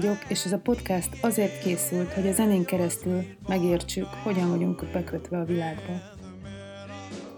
[0.00, 5.38] vagyok, és ez a podcast azért készült, hogy a zenén keresztül megértsük, hogyan vagyunk bekötve
[5.38, 5.92] a világba.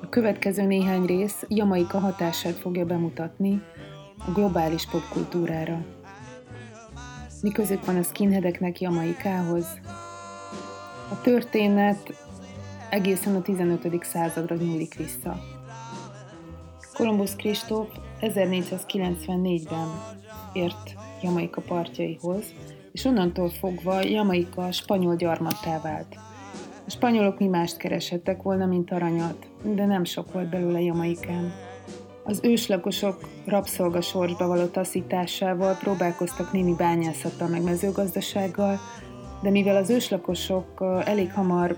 [0.02, 3.62] A következő néhány rész Jamaika hatását fogja bemutatni
[4.26, 5.84] a globális popkultúrára.
[7.42, 9.66] Mi közük van a skinheadeknek Jamaikához?
[11.10, 12.14] A történet
[12.90, 14.04] egészen a 15.
[14.04, 15.40] századra nyúlik vissza.
[16.94, 17.88] Kolumbusz Kristóf
[18.20, 19.88] 1494-ben
[20.52, 22.44] ért Jamaika partjaihoz,
[22.92, 26.16] és onnantól fogva Jamaika spanyol gyarmattá vált.
[26.86, 31.52] A spanyolok mi mást kereshettek volna, mint aranyat, de nem sok volt belőle Jamaikán.
[32.24, 38.78] Az őslakosok rabszolgasorsba való taszításával próbálkoztak némi bányászattal meg mezőgazdasággal,
[39.42, 41.76] de mivel az őslakosok elég hamar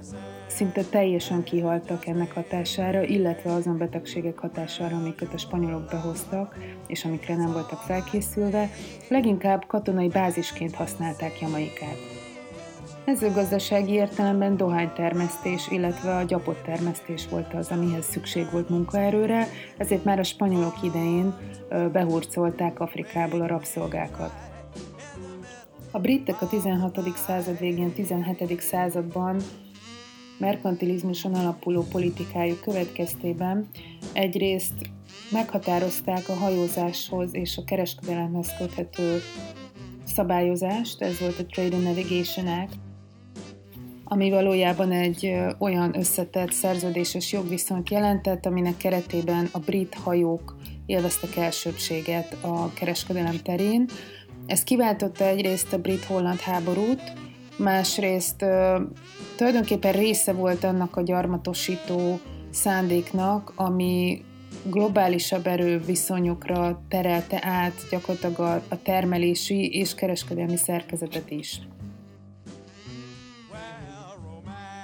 [0.52, 7.36] szinte teljesen kihaltak ennek hatására, illetve azon betegségek hatására, amiket a spanyolok behoztak, és amikre
[7.36, 8.70] nem voltak felkészülve,
[9.08, 11.96] leginkább katonai bázisként használták Jamaikát.
[13.04, 19.46] Mezőgazdasági értelemben dohánytermesztés, illetve a gyapott termesztés volt az, amihez szükség volt munkaerőre,
[19.76, 21.34] ezért már a spanyolok idején
[21.92, 24.32] behurcolták Afrikából a rabszolgákat.
[25.90, 26.98] A britek a 16.
[27.16, 28.60] század végén, 17.
[28.60, 29.36] században
[30.42, 33.68] merkantilizmuson alapuló politikájuk következtében
[34.12, 34.74] egyrészt
[35.30, 39.20] meghatározták a hajózáshoz és a kereskedelemhez köthető
[40.04, 42.74] szabályozást, ez volt a Trade and Navigation Act,
[44.04, 50.56] ami valójában egy olyan összetett szerződéses jogviszont jelentett, aminek keretében a brit hajók
[50.86, 53.88] élveztek elsőbséget a kereskedelem terén.
[54.46, 57.12] Ez kiváltotta egyrészt a brit-holland háborút,
[57.62, 58.44] másrészt
[59.36, 64.24] tulajdonképpen része volt annak a gyarmatosító szándéknak, ami
[64.64, 71.60] globálisabb erőviszonyokra terelte át gyakorlatilag a, a termelési és kereskedelmi szerkezetet is.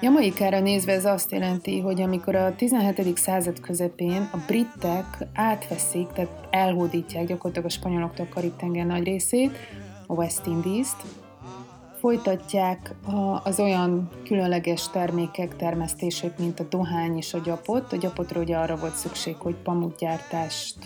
[0.00, 3.16] Jamaikára nézve ez azt jelenti, hogy amikor a 17.
[3.16, 9.56] század közepén a britek átveszik, tehát elhódítják gyakorlatilag a spanyoloktól a Karib-tenger nagy részét,
[10.06, 10.96] a West Indies-t,
[11.98, 12.94] Folytatják
[13.44, 17.92] az olyan különleges termékek termesztését, mint a dohány és a gyapot.
[17.92, 20.76] A gyapotról ugye arra volt szükség, hogy pamutgyártást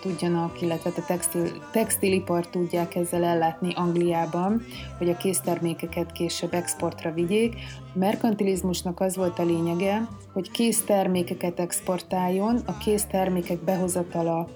[0.00, 1.42] tudjanak, illetve a textil,
[1.72, 4.62] textilipart tudják ezzel ellátni Angliában,
[4.98, 7.54] hogy a késztermékeket később exportra vigyék.
[7.94, 14.48] A merkantilizmusnak az volt a lényege, hogy késztermékeket exportáljon, a késztermékek behozatala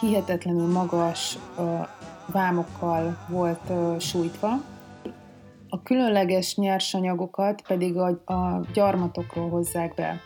[0.00, 1.38] hihetetlenül magas
[2.26, 4.72] vámokkal volt sújtva,
[5.74, 10.20] a különleges nyersanyagokat pedig a, a gyarmatokról hozzák be.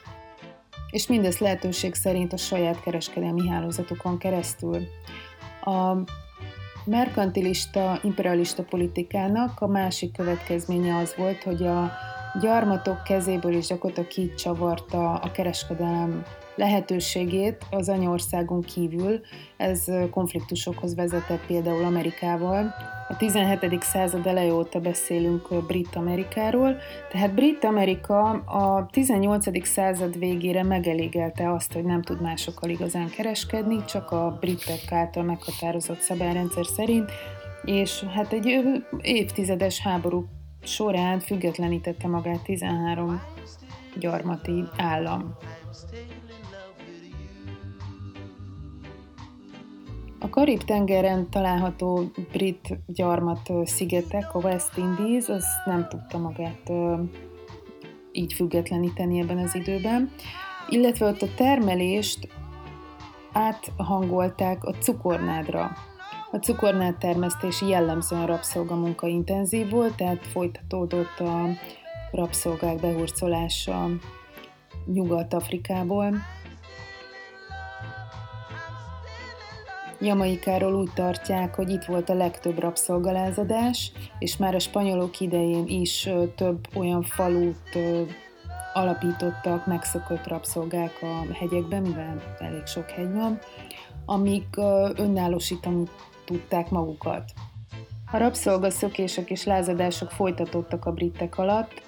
[0.91, 4.78] És mindezt lehetőség szerint a saját kereskedelmi hálózatukon keresztül.
[5.64, 5.97] A
[6.84, 11.91] merkantilista, imperialista politikának a másik következménye az volt, hogy a
[12.41, 16.22] gyarmatok kezéből is gyakorlatilag kicsavarta a kereskedelem
[16.59, 19.21] lehetőségét az anyaországon kívül.
[19.57, 22.75] Ez konfliktusokhoz vezetett például Amerikával.
[23.09, 23.83] A 17.
[23.83, 26.77] század eleje óta beszélünk Brit-Amerikáról,
[27.11, 29.67] tehát Brit-Amerika a 18.
[29.67, 36.01] század végére megelégelte azt, hogy nem tud másokkal igazán kereskedni, csak a britek által meghatározott
[36.01, 37.11] szabályrendszer szerint,
[37.65, 38.61] és hát egy
[39.01, 40.27] évtizedes háború
[40.63, 43.21] során függetlenítette magát 13
[43.99, 45.37] gyarmati állam.
[50.21, 56.71] A Karib-tengeren található brit gyarmat szigetek, a West Indies, az nem tudta magát
[58.12, 60.11] így függetleníteni ebben az időben,
[60.69, 62.28] illetve ott a termelést
[63.33, 65.73] áthangolták a cukornádra.
[66.31, 71.49] A cukornád termesztés jellemzően rabszolgamunka intenzív volt, tehát folytatódott a
[72.11, 73.89] rabszolgák behurcolása
[74.87, 76.15] Nyugat-Afrikából,
[80.00, 86.09] Jamaikáról úgy tartják, hogy itt volt a legtöbb rabszolgalázadás, és már a spanyolok idején is
[86.36, 87.78] több olyan falut
[88.72, 93.39] alapítottak megszökött rabszolgák a hegyekben, mivel elég sok hegy van,
[94.04, 94.56] amik
[94.97, 95.84] önállósítani
[96.24, 97.33] tudták magukat.
[98.10, 101.83] A rabszolgaszökések és lázadások folytatódtak a britek alatt,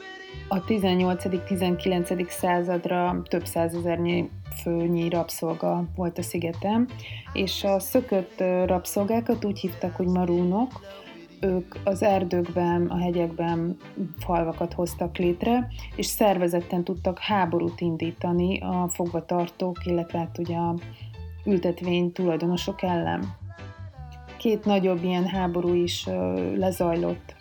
[0.48, 2.28] a 18.-19.
[2.28, 4.30] századra több százezernyi
[4.62, 6.88] főnyi rabszolga volt a szigeten,
[7.32, 10.80] és a szökött rabszolgákat úgy hívtak, hogy marúnok,
[11.40, 13.76] ők az erdőkben, a hegyekben
[14.18, 20.74] falvakat hoztak létre, és szervezetten tudtak háborút indítani a fogvatartók, illetve hát ugye a
[21.44, 23.36] ültetvény tulajdonosok ellen.
[24.38, 26.06] két nagyobb ilyen háború is
[26.56, 27.34] lezajlott.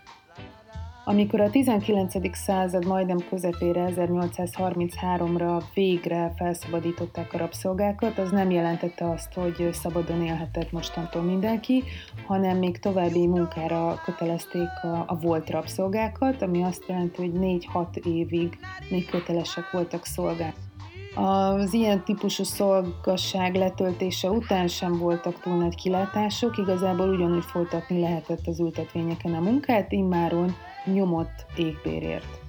[1.09, 2.37] Amikor a 19.
[2.37, 10.71] század majdnem közepére, 1833-ra végre felszabadították a rabszolgákat, az nem jelentette azt, hogy szabadon élhetett
[10.71, 11.83] mostantól mindenki,
[12.25, 18.57] hanem még további munkára kötelezték a, a volt rabszolgákat, ami azt jelenti, hogy 4-6 évig
[18.89, 20.68] még kötelesek voltak szolgálni.
[21.15, 28.47] Az ilyen típusú szolgasság letöltése után sem voltak túl nagy kilátások, igazából ugyanúgy folytatni lehetett
[28.47, 32.39] az ültetvényeken a munkát, immáron nyomott égbérért.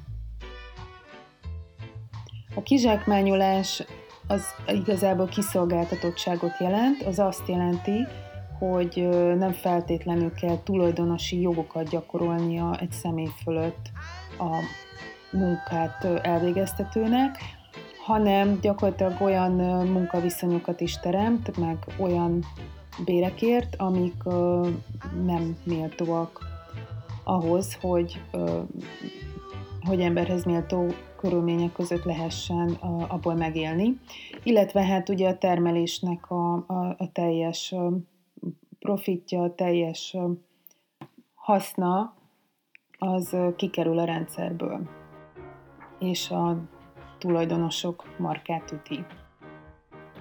[2.54, 3.82] A kizsákmányolás
[4.26, 8.06] az igazából kiszolgáltatottságot jelent, az azt jelenti,
[8.58, 13.90] hogy nem feltétlenül kell tulajdonosi jogokat gyakorolnia egy személy fölött
[14.38, 14.56] a
[15.32, 17.38] munkát elvégeztetőnek,
[18.10, 19.52] hanem gyakorlatilag olyan
[19.86, 22.44] munkaviszonyokat is teremt, meg olyan
[23.04, 24.22] bérekért, amik
[25.24, 26.40] nem méltóak
[27.24, 28.20] ahhoz, hogy,
[29.80, 30.86] hogy emberhez méltó
[31.16, 32.70] körülmények között lehessen
[33.08, 34.00] abból megélni.
[34.42, 37.74] Illetve hát ugye a termelésnek a, a, a teljes
[38.78, 40.16] profitja, a teljes
[41.34, 42.14] haszna
[42.98, 44.80] az kikerül a rendszerből,
[45.98, 46.56] és a
[47.20, 49.04] tulajdonosok markát üti.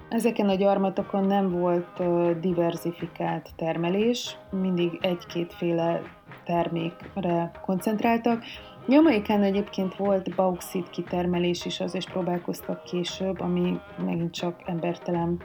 [0.08, 2.02] Ezeken a gyarmatokon nem volt
[2.40, 6.02] diversifikált termelés, mindig egy-kétféle
[6.44, 8.42] termékre koncentráltak.
[8.88, 15.42] Jamaikán egyébként volt bauxit kitermelés is, az is próbálkoztak később, ami megint csak embertelen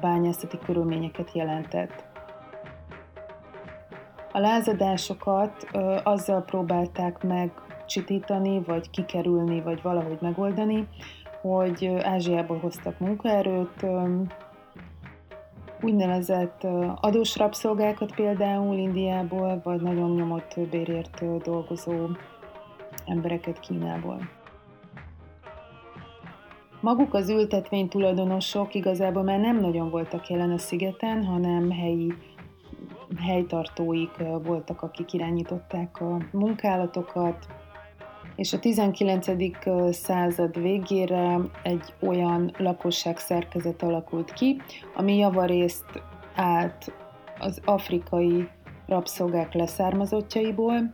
[0.00, 2.04] bányászati körülményeket jelentett.
[4.32, 7.50] A lázadásokat ö, azzal próbálták meg
[7.88, 10.88] csitítani, vagy kikerülni, vagy valahogy megoldani,
[11.40, 13.86] hogy Ázsiából hoztak munkaerőt,
[15.80, 16.66] úgynevezett
[17.00, 21.94] adós rabszolgákat például Indiából, vagy nagyon nyomott bérért dolgozó
[23.06, 24.18] embereket Kínából.
[26.80, 32.12] Maguk az ültetvény tulajdonosok igazából már nem nagyon voltak jelen a szigeten, hanem helyi
[33.16, 37.46] helytartóik voltak, akik irányították a munkálatokat,
[38.38, 39.26] és a 19.
[39.90, 44.60] század végére egy olyan lakosság szerkezet alakult ki,
[44.94, 46.02] ami javarészt
[46.34, 46.92] állt
[47.38, 48.48] az afrikai
[48.86, 50.90] rabszolgák leszármazottjaiból,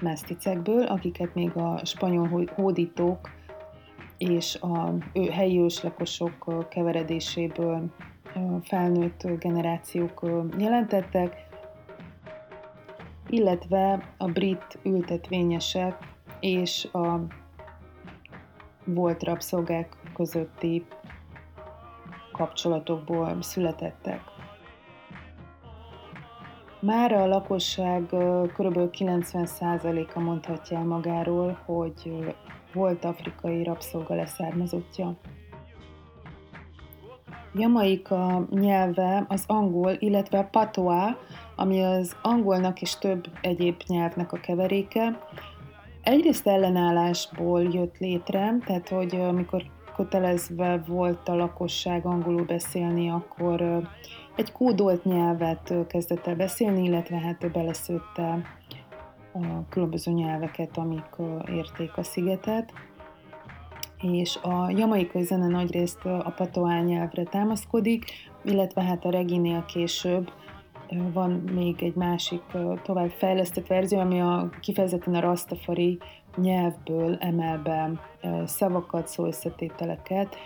[0.00, 3.30] meszticekből, akiket még a spanyol hódítók
[4.18, 4.94] és a
[5.30, 7.90] helyi őslakosok keveredéséből
[8.62, 10.26] felnőtt generációk
[10.58, 11.46] jelentettek,
[13.28, 17.20] illetve a brit ültetvényesek és a
[18.84, 20.86] volt rabszolgák közötti
[22.32, 24.20] kapcsolatokból születettek.
[26.80, 28.02] Már a lakosság
[28.56, 28.78] kb.
[28.92, 32.34] 90%-a mondhatja el magáról, hogy
[32.72, 35.16] volt afrikai rabszolga leszármazottja.
[37.54, 41.14] Jamaika nyelve az angol, illetve a patois,
[41.56, 45.18] ami az angolnak és több egyéb nyelvnek a keveréke.
[46.02, 49.62] Egyrészt ellenállásból jött létre, tehát hogy amikor
[49.96, 53.88] kötelezve volt a lakosság angolul beszélni, akkor
[54.36, 58.42] egy kódolt nyelvet kezdett el beszélni, illetve hát beleszőtte
[59.32, 61.16] a különböző nyelveket, amik
[61.48, 62.72] érték a szigetet
[64.02, 68.04] és a jamaikai zene nagyrészt a patoá nyelvre támaszkodik,
[68.44, 70.30] illetve hát a reginél később
[71.12, 72.42] van még egy másik
[72.82, 75.98] tovább fejlesztett verzió, ami a kifejezetten a rastafari
[76.36, 77.90] nyelvből emel be
[78.46, 80.36] szavakat, szóösszetételeket,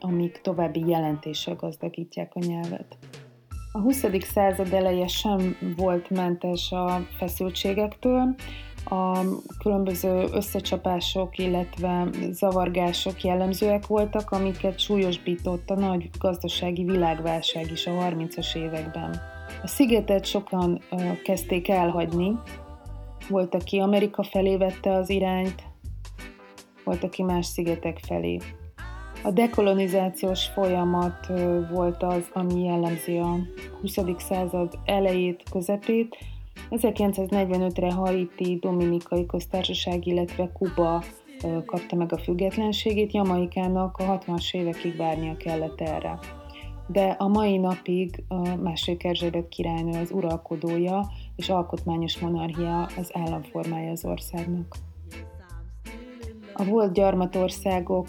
[0.00, 2.98] amik további jelentéssel gazdagítják a nyelvet.
[3.72, 4.04] A 20.
[4.20, 8.34] század eleje sem volt mentes a feszültségektől,
[8.84, 9.18] a
[9.58, 18.56] különböző összecsapások, illetve zavargások jellemzőek voltak, amiket súlyosbított a nagy gazdasági világválság is a 30-as
[18.56, 19.35] években.
[19.62, 20.82] A szigetet sokan
[21.24, 22.38] kezdték elhagyni,
[23.28, 25.62] volt, aki Amerika felé vette az irányt,
[26.84, 28.38] volt, aki más szigetek felé.
[29.22, 31.26] A dekolonizációs folyamat
[31.72, 33.36] volt az, ami jellemzi a
[33.80, 33.98] 20.
[34.18, 36.16] század elejét, közepét,
[36.70, 41.02] 1945-re Haiti, Dominikai Köztársaság, illetve Kuba
[41.64, 46.18] kapta meg a függetlenségét, Jamaikának a 60-as évekig várnia kellett erre.
[46.86, 53.90] De a mai napig a második Erzsébet királynő az uralkodója, és alkotmányos monarchia az államformája
[53.90, 54.76] az országnak.
[56.54, 58.08] A volt gyarmatországok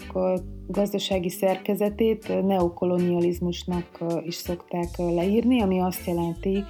[0.66, 6.64] gazdasági szerkezetét neokolonializmusnak is szokták leírni, ami azt jelenti,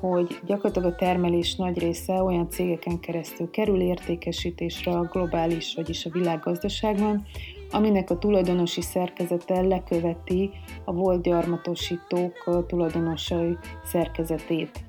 [0.00, 6.10] hogy gyakorlatilag a termelés nagy része olyan cégeken keresztül kerül értékesítésre a globális, vagyis a
[6.10, 7.26] világgazdaságban,
[7.74, 10.50] aminek a tulajdonosi szerkezete leköveti
[10.84, 14.84] a volt gyarmatosítók tulajdonosai szerkezetét.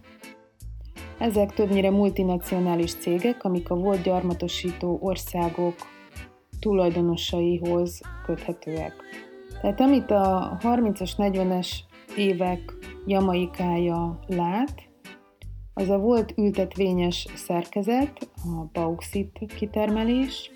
[1.18, 5.75] Ezek többnyire multinacionális cégek, amik a volt gyarmatosító országok
[6.60, 8.94] tulajdonosaihoz köthetőek.
[9.62, 11.70] Tehát amit a 30-as, 40-es
[12.18, 12.74] évek
[13.06, 14.84] jamaikája lát,
[15.74, 20.51] az a volt ültetvényes szerkezet, a bauxit kitermelés,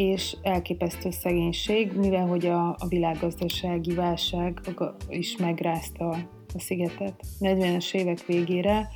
[0.00, 4.60] és elképesztő szegénység, mivel hogy a, a világgazdasági válság
[5.08, 6.08] is megrázta
[6.54, 7.22] a szigetet.
[7.40, 8.88] 40-es évek végére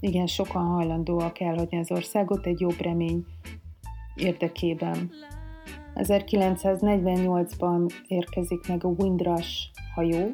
[0.00, 3.24] igen sokan hajlandóak elhagyni az országot egy jobb remény
[4.14, 5.10] érdekében.
[5.94, 9.50] 1948-ban érkezik meg a Windrush
[9.94, 10.30] hajó,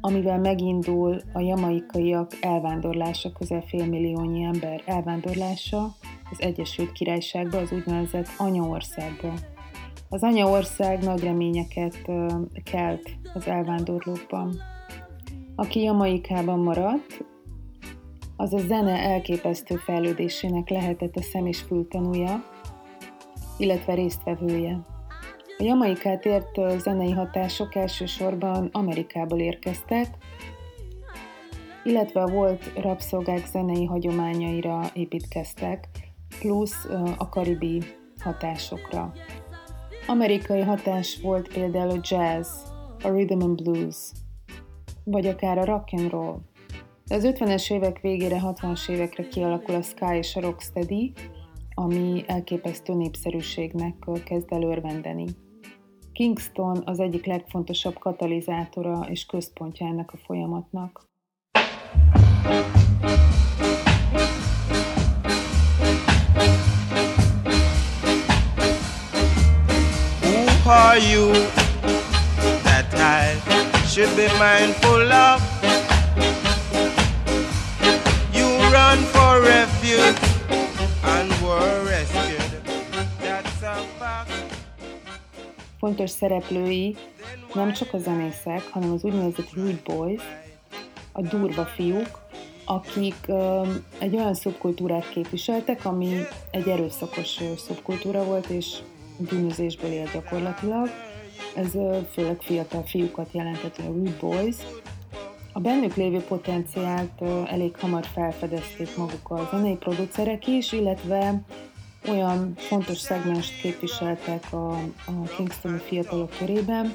[0.00, 5.94] amivel megindul a jamaikaiak elvándorlása, közel félmilliónyi ember elvándorlása
[6.30, 9.32] az Egyesült Királyságba, az úgynevezett anyaországba.
[10.08, 12.10] Az anyaország nagy reményeket
[12.64, 14.56] kelt az elvándorlókban.
[15.56, 17.24] Aki Jamaikában maradt,
[18.36, 22.44] az a zene elképesztő fejlődésének lehetett a szem és fültanúja,
[23.58, 24.80] illetve résztvevője.
[25.58, 30.06] A jamaikát ért zenei hatások elsősorban Amerikából érkeztek,
[31.84, 35.88] illetve a volt rabszolgák zenei hagyományaira építkeztek,
[36.38, 36.84] plusz
[37.18, 37.82] a karibi
[38.20, 39.12] hatásokra.
[40.06, 42.48] Amerikai hatás volt például a jazz,
[43.02, 43.96] a rhythm and blues,
[45.04, 46.38] vagy akár a rock and roll.
[47.06, 51.12] De az 50-es évek végére, 60-as évekre kialakul a Sky és a Rocksteady,
[51.74, 53.94] ami elképesztő népszerűségnek
[54.24, 55.26] kezd előrvendeni.
[56.12, 61.08] Kingston az egyik legfontosabb katalizátora és központja ennek a folyamatnak.
[63.02, 63.29] Who
[70.70, 71.32] are you
[72.62, 73.34] that I
[73.86, 75.38] should be mindful of?
[78.32, 80.20] You run for refuge
[81.02, 82.52] and were rescued.
[83.20, 84.30] That's a fact.
[85.78, 86.96] Fontos szereplői
[87.54, 90.22] nem csak a zenészek, hanem az úgynevezett rude boys,
[91.12, 92.18] a durva fiúk,
[92.64, 98.76] akik um, egy olyan szubkultúrát képviseltek, ami egy erőszakos szubkultúra volt, és
[99.28, 100.88] bűnözésből él gyakorlatilag.
[101.56, 101.70] Ez
[102.12, 104.56] főleg fiatal fiúkat jelentett, a rude boys.
[105.52, 111.42] A bennük lévő potenciált elég hamar felfedezték maguk a zenei producerek is, illetve
[112.08, 114.72] olyan fontos szegmest képviseltek a,
[115.06, 116.94] a Kingstoni fiatalok körében,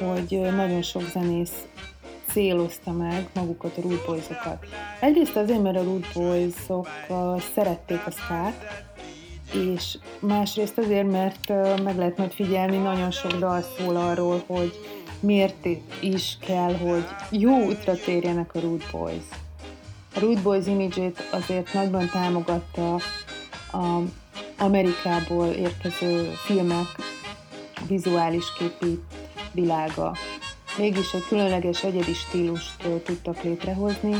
[0.00, 1.66] hogy nagyon sok zenész
[2.28, 4.66] célozta meg magukat a Rude Boys-okat.
[5.00, 6.88] Egyrészt azért, mert a Rude Boys-ok
[7.54, 8.84] szerették a szkát,
[9.52, 11.48] és másrészt azért, mert
[11.82, 14.72] meg lehet majd figyelni, nagyon sok dal szól arról, hogy
[15.20, 15.66] miért
[16.00, 19.24] is kell, hogy jó útra térjenek a Rude Boys.
[20.14, 22.94] A Rude Boys imidzsét azért nagyban támogatta
[23.72, 24.00] a
[24.58, 26.86] Amerikából érkező filmek
[27.86, 29.00] vizuális képi
[29.52, 30.16] világa.
[30.78, 34.16] Mégis egy különleges egyedi stílust tudtak létrehozni,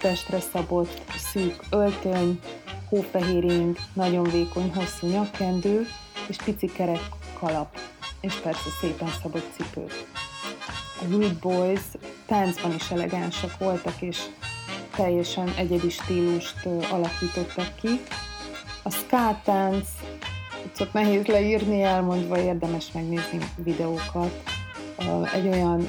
[0.00, 2.40] testre szabott szűk öltöny,
[2.88, 3.44] hófehér
[3.92, 5.86] nagyon vékony, hosszú nyakkendő
[6.28, 7.02] és pici kerek
[7.38, 7.78] kalap,
[8.20, 10.04] és persze szépen szabott cipők.
[11.00, 11.82] A Rude Boys
[12.26, 14.18] táncban is elegánsak voltak, és
[14.96, 18.00] teljesen egyedi stílust alakítottak ki,
[18.82, 19.40] a ska
[20.76, 24.42] csak nehéz leírni, elmondva érdemes megnézni videókat.
[25.34, 25.88] Egy olyan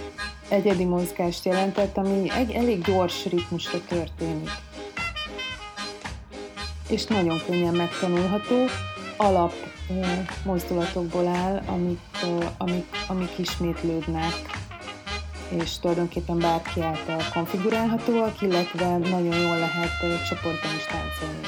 [0.50, 4.50] egyedi mozgást jelentett, ami egy elég gyors ritmusra történik.
[6.90, 8.66] És nagyon könnyen megtanulható,
[9.18, 9.54] alap
[10.46, 12.00] mozdulatokból áll, amik,
[12.58, 14.34] amik, amik ismétlődnek,
[15.50, 21.48] és tulajdonképpen bárki által konfigurálhatóak, illetve nagyon jól lehet csoportban is táncolni.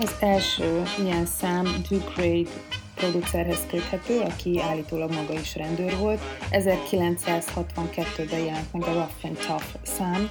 [0.00, 2.48] Az első ilyen szám Duke Reid
[2.94, 6.20] producerhez köthető, aki állítólag maga is rendőr volt.
[6.50, 10.30] 1962-ben jelent meg a Rough and Tough szám.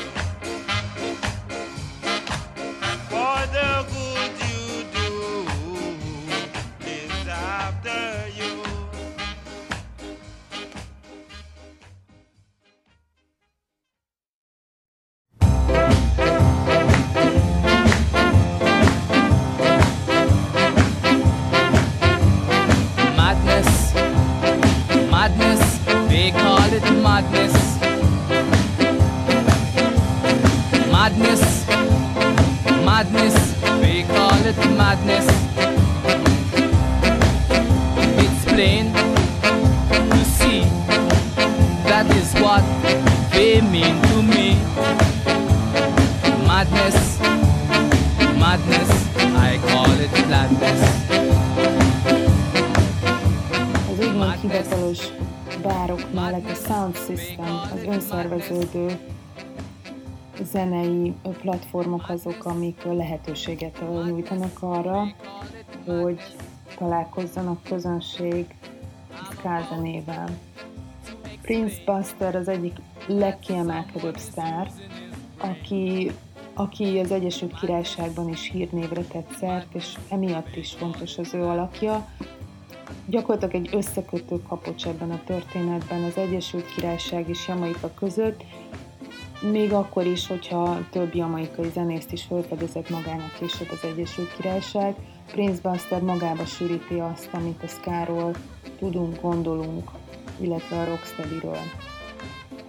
[58.51, 58.99] önszerveződő
[60.51, 65.03] zenei platformok azok, amik lehetőséget nyújtanak arra,
[65.85, 66.19] hogy
[66.77, 68.45] találkozzanak közönség
[69.31, 69.67] ska
[71.41, 72.75] Prince Buster az egyik
[73.07, 74.71] legkiemelkedőbb sztár,
[75.37, 76.11] aki,
[76.53, 82.07] aki az Egyesült Királyságban is hírnévre tett szert, és emiatt is fontos az ő alakja.
[83.11, 88.43] Gyakorlatilag egy összekötő kapocs ebben a történetben az Egyesült Királyság és Jamaika között,
[89.51, 94.95] még akkor is, hogyha több jamaikai zenészt is felfedezett magának később az Egyesült Királyság,
[95.31, 98.35] Prince Buster magába sűríti azt, amit a Skáról
[98.79, 99.89] tudunk, gondolunk,
[100.39, 101.57] illetve a Rocksteady-ről.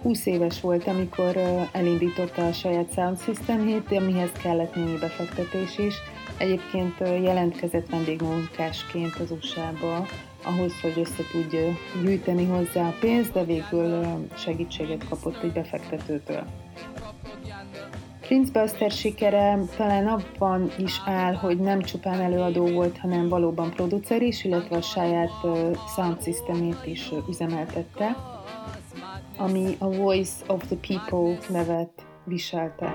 [0.01, 1.37] 20 éves volt, amikor
[1.71, 5.95] elindította a saját sound systemjét, amihez kellett némi befektetés is.
[6.37, 10.05] Egyébként jelentkezett vendégmunkásként az USA-ba,
[10.43, 11.71] ahhoz, hogy össze tudja
[12.03, 14.03] gyűjteni hozzá a pénzt, de végül
[14.35, 16.43] segítséget kapott egy befektetőtől.
[18.21, 24.21] Prince Buster sikere talán abban is áll, hogy nem csupán előadó volt, hanem valóban producer
[24.21, 25.31] is, illetve a saját
[25.95, 28.15] sound systemét is üzemeltette,
[29.37, 32.93] ami a Voice of the People nevet viselte.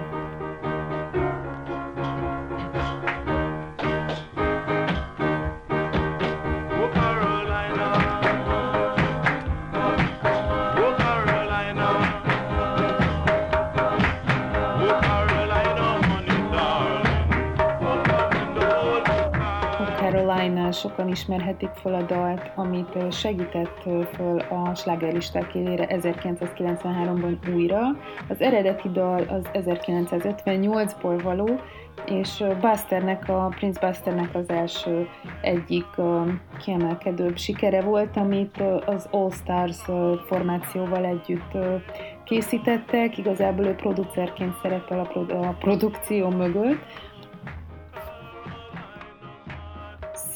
[20.89, 23.83] Sokan ismerhetik fel a dalt, amit segített
[24.15, 27.81] föl a slágerlisták élére 1993-ban újra.
[28.29, 31.61] Az eredeti dal az 1958-ból való,
[32.07, 35.09] és Busternek, a Prince Busternek az első
[35.41, 35.87] egyik
[36.59, 39.83] kiemelkedőbb sikere volt, amit az All Stars
[40.27, 41.57] formációval együtt
[42.25, 43.19] készítettek.
[43.19, 46.81] Igazából ő producerként szerepel a, produkció mögött,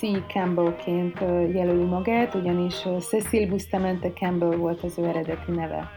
[0.02, 0.26] C.
[0.26, 1.20] Campbellként
[1.54, 5.90] jelöli magát, ugyanis Cecil Bustamante Campbell volt az ő eredeti neve.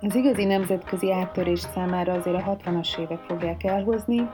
[0.00, 4.28] Az igazi nemzetközi áttörés számára azért a 60-as évek fogják elhozni.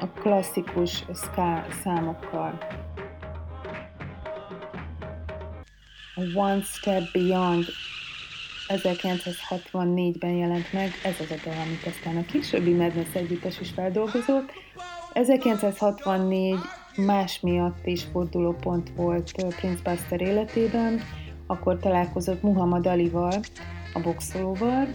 [0.00, 2.58] A klasszikus ska számokkal.
[6.34, 7.64] One Step Beyond
[8.76, 14.52] 1964-ben jelent meg, ez az a dal, amit aztán a későbbi Madness együttes is feldolgozott.
[15.12, 16.54] 1964
[16.96, 21.00] más miatt is fordulópont volt Prince Buster életében,
[21.46, 23.40] akkor találkozott Muhammad Alival,
[23.92, 24.86] a boxolóval,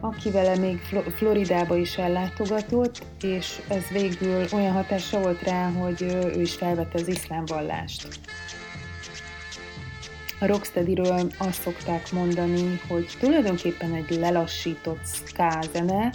[0.00, 0.78] akivel még
[1.14, 7.08] Floridába is ellátogatott, és ez végül olyan hatása volt rá, hogy ő is felvette az
[7.08, 8.08] iszlám vallást.
[10.42, 16.12] A Rocksteadyről azt szokták mondani, hogy tulajdonképpen egy lelassított ska zene,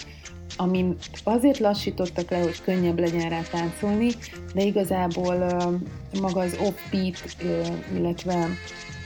[0.57, 4.09] ami azért lassítottak le, hogy könnyebb legyen rá táncolni,
[4.53, 5.35] de igazából
[6.21, 7.35] maga az offbeat,
[7.95, 8.47] illetve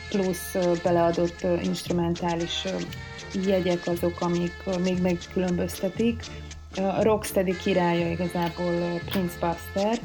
[0.10, 2.64] plusz beleadott instrumentális
[3.46, 4.54] jegyek azok, amik
[4.84, 6.24] még megkülönböztetik.
[6.76, 10.00] A Rocksteady királya igazából Prince Buster,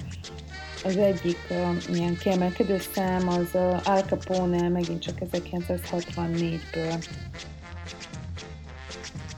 [0.87, 7.05] az egyik uh, ilyen kiemelkedő szám az uh, Al Capone megint csak 1964-ből.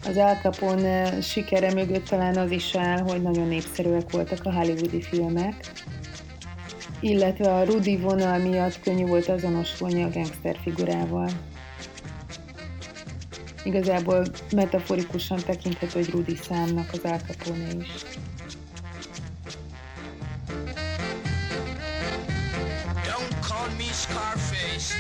[0.05, 5.03] Az Al Capone sikere mögött talán az is áll, hogy nagyon népszerűek voltak a hollywoodi
[5.03, 5.73] filmek,
[7.01, 11.29] illetve a Rudy vonal miatt könnyű volt azonosulni a gangster figurával.
[13.65, 18.28] Igazából metaforikusan tekinthető, hogy Rudy számnak az Al Capone is.
[24.09, 24.95] Scarface.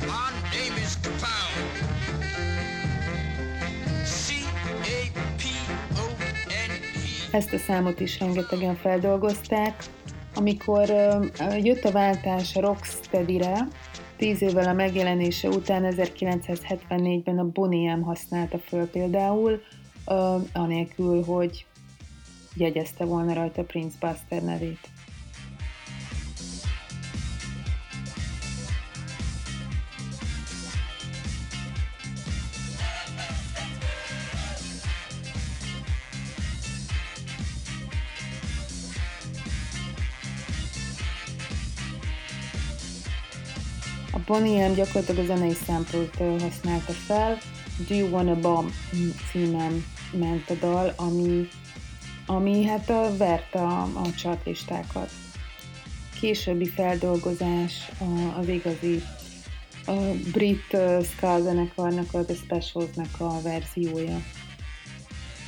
[0.00, 1.90] My name is Capone.
[7.32, 9.84] Ezt a számot is rengetegen feldolgozták.
[10.34, 10.88] Amikor
[11.62, 13.68] jött a váltás a Rocksteady-re,
[14.16, 19.60] tíz évvel a megjelenése után 1974-ben a Bonnie M használta föl például,
[20.52, 21.66] anélkül, hogy
[22.54, 24.91] jegyezte volna rajta Prince Buster nevét.
[44.32, 47.38] A Bonnie M gyakorlatilag a zenei sample-t használta fel,
[47.88, 48.70] Do You Wanna Bomb
[49.30, 51.48] címen ment a dal, ami,
[52.26, 55.10] ami hát a, verte a, a chartlistákat.
[56.20, 57.90] Későbbi feldolgozás
[58.38, 59.02] az igazi
[59.86, 59.92] a
[60.32, 60.76] brit
[61.14, 64.22] ska zenekarnak, a The Specials-nek a verziója.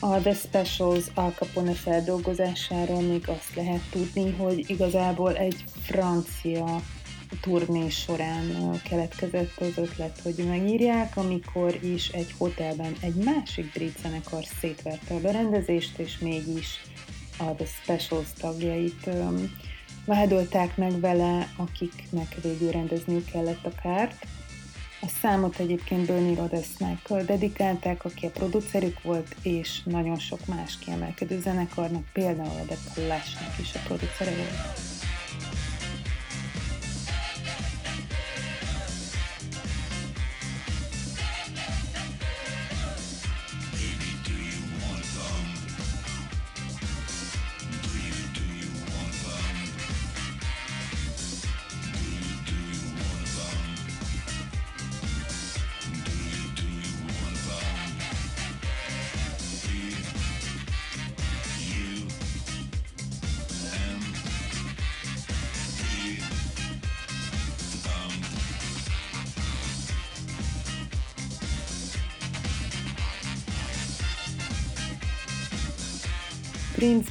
[0.01, 6.83] A The Specials Al Capone feldolgozásáról még azt lehet tudni, hogy igazából egy francia
[7.40, 14.44] turné során keletkezett az ötlet, hogy megírják, amikor is egy hotelben egy másik brit zenekar
[14.61, 16.81] szétverte a berendezést, és mégis
[17.38, 19.11] a The Specials tagjait
[20.05, 24.27] vádolták meg vele, akiknek végül rendezniük kellett a kárt.
[25.01, 31.40] A számot egyébként Bernie Rodesnek dedikálták, aki a producerük volt, és nagyon sok más kiemelkedő
[31.40, 35.03] zenekarnak, például a The Clash-nek is a producere volt.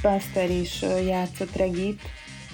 [0.03, 2.01] Buster is játszott regit,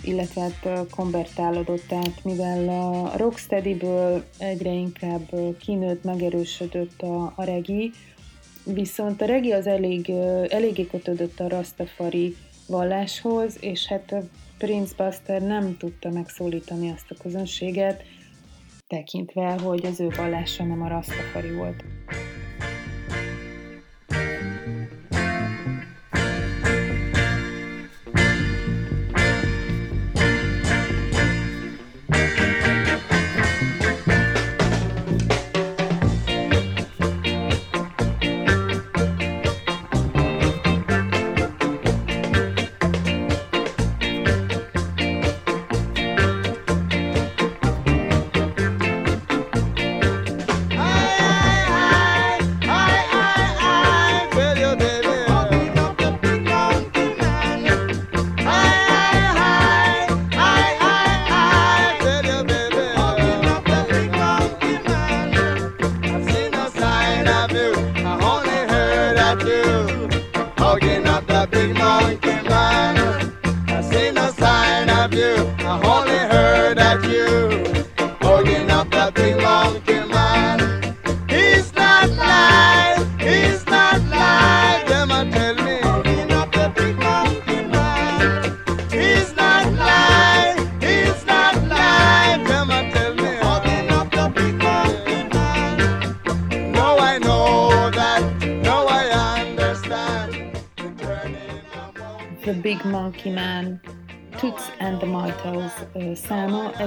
[0.04, 7.92] illetve hát konvertálódott át, mivel a Rocksteady-ből egyre inkább kinőtt, megerősödött a, a regi,
[8.64, 10.10] viszont a regi az elég,
[10.50, 12.36] eléggé kötődött a Rastafari
[12.68, 14.16] valláshoz, és hát
[14.58, 18.04] Prince Buster nem tudta megszólítani azt a közönséget,
[18.88, 21.84] tekintve, hogy az ő vallása nem a Rastafari volt.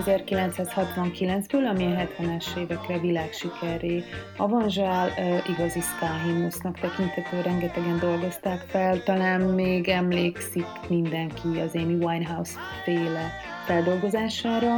[0.06, 4.04] 1969-ből, ami a 70-es évekre világsikerré
[4.36, 5.10] avanzsál,
[5.48, 13.30] igazi ska himnusznak tekintető, rengetegen dolgozták fel, talán még emlékszik mindenki az Amy Winehouse féle
[13.66, 14.76] feldolgozására.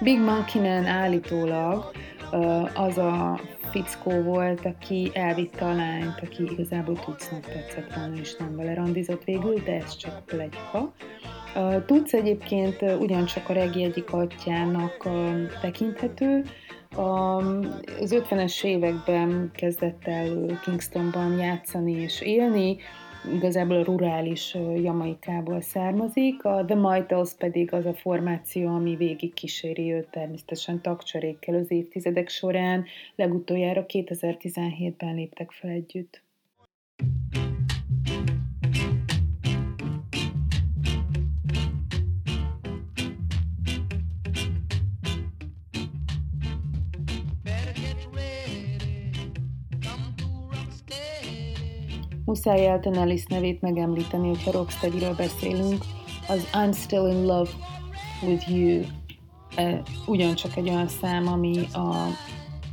[0.00, 1.90] Big Monkey Man állítólag
[2.74, 8.56] az a fickó volt, aki elvitte a lányt, aki igazából Tucnak tetszett volna, és nem
[8.56, 10.92] vele randizott végül, de ez csak plegyka.
[11.86, 15.08] Tudsz egyébként ugyancsak a regi egyik atyának
[15.60, 16.44] tekinthető,
[16.96, 22.76] az 50-es években kezdett el Kingstonban játszani és élni,
[23.32, 30.08] igazából rurális Jamaikából származik, a The Mitals pedig az a formáció, ami végig kíséri őt
[30.10, 32.84] természetesen tagcserékkel az évtizedek során,
[33.14, 36.22] legutoljára 2017-ben léptek fel együtt.
[52.34, 55.84] Muszáj Elton Ellis nevét megemlíteni, hogyha rocksteady beszélünk.
[56.28, 57.50] Az I'm Still in Love
[58.22, 58.82] with You
[59.56, 62.06] e, ugyancsak egy olyan szám, ami a,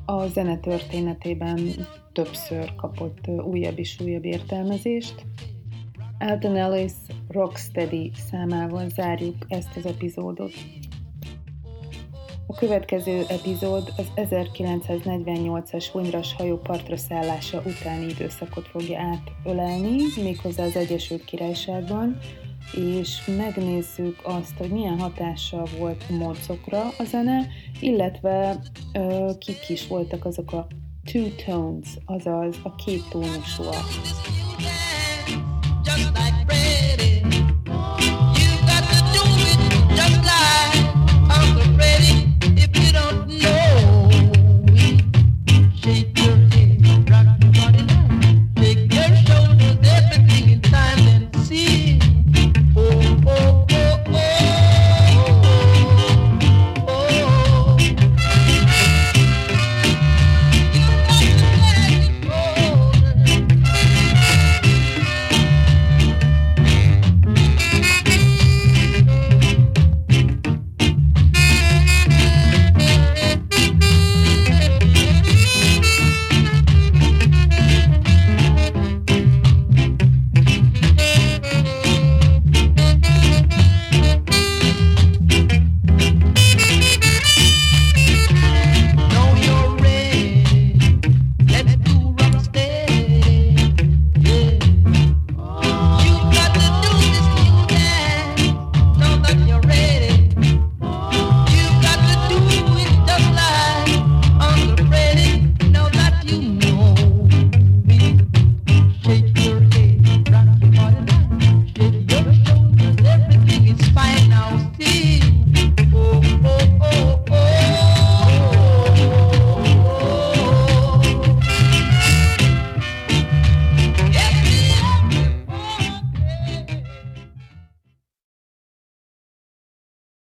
[0.05, 5.25] a zene történetében többször kapott újabb és újabb értelmezést.
[6.17, 6.93] Elton Ellis
[7.27, 10.53] Rocksteady számával zárjuk ezt az epizódot.
[12.51, 20.75] A következő epizód az 1948-as hunyras hajó partra szállása utáni időszakot fogja átölelni, méghozzá az
[20.75, 22.17] Egyesült Királyságban,
[22.73, 27.47] és megnézzük azt, hogy milyen hatással volt mocokra a zene,
[27.79, 28.59] illetve
[28.93, 30.67] ö, kik is voltak azok a
[31.11, 33.85] two tones, azaz a két tónusúak.